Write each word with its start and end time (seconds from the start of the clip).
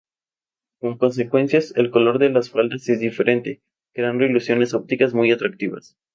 Como 0.79 0.97
consecuencias 0.97 1.73
el 1.77 1.91
color 1.91 2.17
de 2.17 2.31
las 2.31 2.49
faldas 2.49 2.89
es 2.89 2.99
diferente, 3.01 3.61
creando 3.93 4.25
ilusiones 4.25 4.73
ópticas 4.73 5.13
muy 5.13 5.31
atractivas. 5.31 5.95